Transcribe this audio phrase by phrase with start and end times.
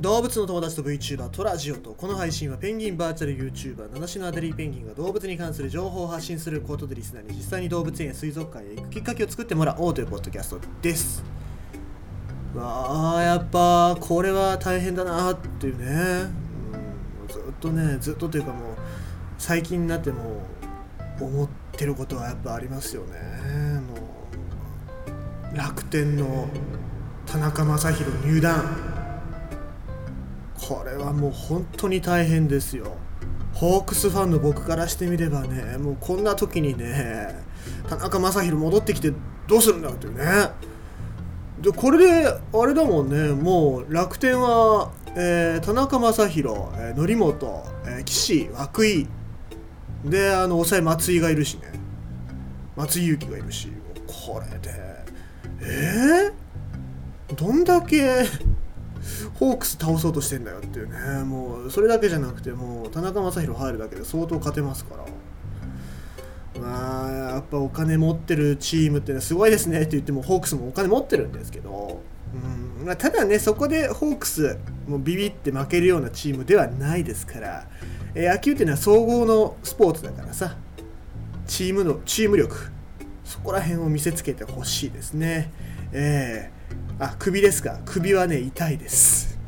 [0.00, 7.28] 動物の友達と VTuber トラジオとこの配信はペンギンバーチャル YouTuber 七種のアデリーペンギンが動物に関する情報を発信することでリスナー。
[7.28, 11.24] に実際に動物園や水族館へ行くきっかけを作ってもらおうというポッドキャストです
[12.54, 16.30] わあやっぱこれは大変だなっていうね、
[17.24, 18.74] うん、ずっとねずっとというかもう
[19.36, 20.42] 最近になっても
[21.20, 23.18] 思ってることはやっぱありますよね。
[23.44, 23.80] あ
[25.50, 26.48] の楽天の
[27.26, 27.92] 田中将大
[28.24, 28.97] 入団。
[30.60, 32.96] これはもう本当に大変ですよ。
[33.54, 37.34] ホークスファンの僕からしてみればねもうこんな時にね
[37.88, 39.12] 田中将大戻ってきて
[39.48, 40.24] どうするんだっていうね。
[41.60, 46.28] でこれであれだもんねもう楽天は、えー、田中将大、
[46.78, 49.08] え、則本、えー、岸涌井。
[50.04, 51.72] であの抑え松井がいるしね。
[52.76, 53.72] 松井裕樹がいるし。
[54.06, 54.88] これで
[55.60, 58.24] えー、どんだけ
[59.34, 61.24] ホークス倒そうとしてんだよっていうね。
[61.24, 65.04] もうそれだけじゃなくてもう田中将大入るだけで相当勝てますから。
[66.60, 72.02] まあやっぱお金持ってるチームってのはすごいですねって言ってもホークスもお金持ってるんですけど。
[72.80, 72.86] うん。
[72.86, 77.68] まあ、ただねそこでホークスもうビビって負けるようなチームではないですから、
[78.14, 80.56] え野球っていうのは総合のスポーツだからさ。
[81.46, 82.70] チームのチーム力。
[83.24, 85.50] そこら辺を見せつけてほしいですね。
[85.92, 86.57] えー。
[86.98, 87.78] あ首ですか。
[87.84, 89.38] 首はね痛いです。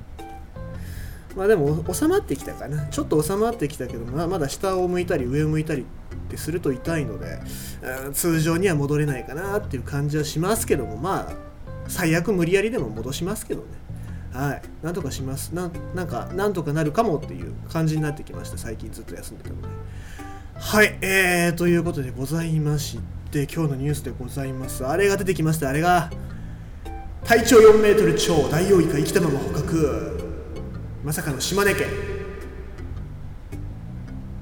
[1.37, 2.87] まあでも収まってきたかな。
[2.87, 5.85] ちょっと収まってきたけど、まあ、まだ下を向いたり上を向いたりっ
[6.29, 7.41] てすると痛いので、
[8.07, 11.33] うん通常には戻れないかなっていう感じはしますけどもまあ
[11.89, 13.67] 最悪無理やりでも戻しますけどね。
[14.33, 14.63] はい。
[14.83, 15.53] なんとかします。
[15.55, 18.59] ななんかなんとかなるかもっていう感じになってきました。
[18.59, 19.69] 最近ずっと休んでたので
[20.55, 20.99] はい。
[21.01, 23.01] えー、ということでございまし
[23.33, 24.87] て今日のニュースでございます。
[24.87, 25.69] あれが出てきました。
[25.69, 26.11] あれが
[27.31, 30.19] 体長4メートル超ダイオウイカ生きたまま捕獲。
[31.05, 31.87] まさかの島根県。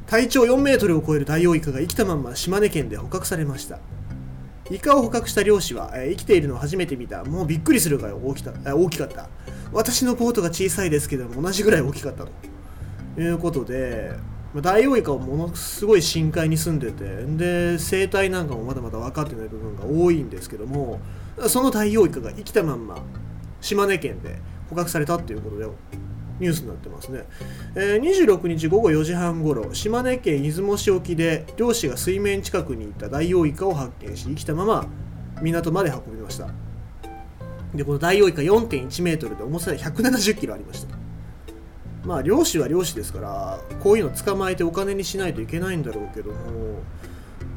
[0.07, 3.79] 体長4メートルを超えるダイオウイカが生きたまま島根県で捕獲されました。
[4.71, 7.25] イカを捕獲した漁師は、えー、生きているのを初めて見た。
[7.25, 8.55] もうびっくりするぐらい大きた。
[8.65, 9.29] え大きかった。
[9.71, 13.21] 私のボートが小さいですけども同じぐらい大きかったと。
[13.21, 14.15] いうことで
[14.63, 17.05] ダイオウイカはものすごい深海に住んでて
[17.37, 21.01] で生態なんかもまだまだ分かってない部分が多いんですけども
[21.47, 22.99] そのダイオウイカが生きたまんま
[23.61, 24.39] 島根県で
[24.69, 25.67] 捕獲されたっていうことで
[26.41, 27.25] ニュースになってますね、
[27.75, 34.87] えー、26日午後4時半ごろ島根県出雲市沖で漁師が水面近くにいたダイオウイカを発見し生きたまま
[35.43, 36.49] 港まで運びました。
[37.75, 40.97] でこのダイオウイカ4.1メートルで重さ170キロありました。
[42.05, 46.37] まあ漁師は漁師ですからこういうの捕まえてお金にしないといけないんだろうけども、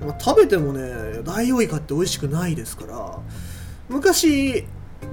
[0.06, 3.20] まあ、食べてもねダイオウイカって美味しくないですから
[3.90, 4.66] 昔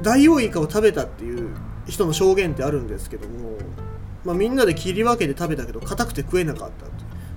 [0.03, 1.55] ダイオウイカを食べたっていう
[1.87, 3.59] 人の証言ってあるんですけども、
[4.25, 6.87] まあ、みんなで切り分けて食べたけど硬くて食えなかった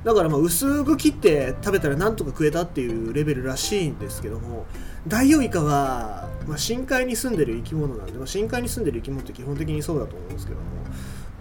[0.04, 4.66] だからまあ薄く切って食べたらなんとか食えたっていうレベルらしいんですけども
[5.08, 10.66] ダイオウイカは、まあ、深海に住んでる生き物なんで、まあ、深海に住んでる生き物って基本的にそうだと思うんですけども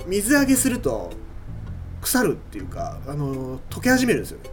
[0.06, 1.10] 水揚げすると
[2.00, 4.50] 腐るっていうかあの溶け始めるんですよね。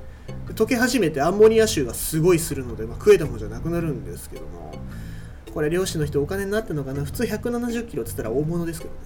[0.54, 4.74] 溶け始めてアンモニア臭がすごいするので、まあ、食えたものじゃなくなるんですけども
[5.58, 7.04] これ漁師の人お金になってるのかな？
[7.04, 9.00] 普通170キロって言ったら大物ですけどね。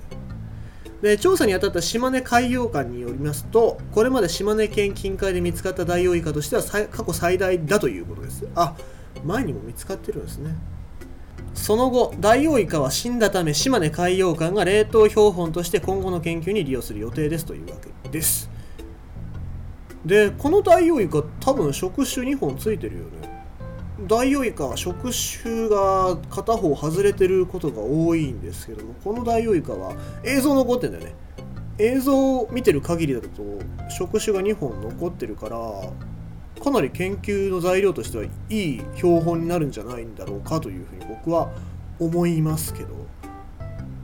[1.02, 8.46] で調査に当たった島根海洋館によりますとこれまで島根県近海で見つかったダイオウイカとしては過去最大だということです。
[8.54, 8.76] あ
[9.24, 10.54] 前にも見つかってるんですね。
[11.54, 18.52] その後ダイオウイカは死んだため島根海洋館が冷凍標本として今後の研究に利用する予定ですというわけです。
[20.06, 23.31] でこのダイオウイカ多分触手2本ついてるよね。
[24.08, 31.14] ダイオウイカは触手が片方外れてることが多いんですけどもこのダイオウイカは映像残ってんだよね。
[31.78, 33.30] 映像を見てる限りだと
[33.90, 35.58] 触手が2本残ってるから
[36.64, 41.50] かなり研究の材料としてはいい標本になるんじゃないんだろうかというふうに僕は
[42.00, 43.02] 思いますけど。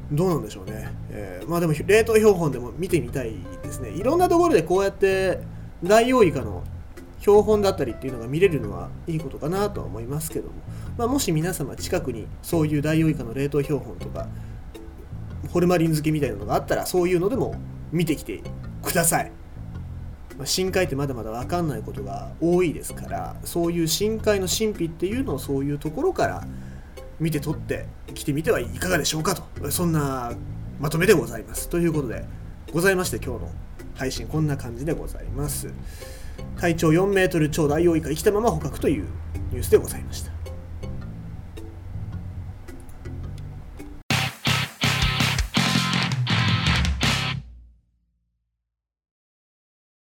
[0.09, 3.89] どうなんでしょうね、えー、まあでも冷凍標本でも見てみたいですね。
[3.89, 5.41] いろんなところでこうやって
[5.83, 6.63] ダイオウイカの
[7.19, 10.53] 標本だったりっていうのが見れるのはいいことかなとは思いますけども、
[10.97, 14.27] まあ、もし皆様近くにそういうダイオウイカの冷凍標本とか
[15.51, 17.55] ホルマリン漬けみたいなのがあったらそういうのでも
[17.91, 18.41] 見てきて
[18.83, 19.31] ください、
[20.37, 26.47] まあ、深海ってまだまだ分かんないことが多いですからそういう深海の神秘っていうのをそういうところから
[27.19, 29.71] 見て取ってきてみてはいかがでしょうかと。
[29.71, 30.31] そんな
[30.79, 31.69] まとめでございます。
[31.69, 32.25] ということで
[32.71, 33.51] ございまして今日の
[33.95, 35.73] 配信こんな感じでございます。
[36.57, 39.05] 体長4メートル超ダイオウイカ生きたまま捕獲という
[39.51, 40.31] ニュースでございました。